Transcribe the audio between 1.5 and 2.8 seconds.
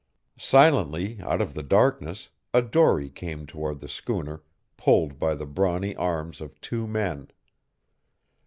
the darkness a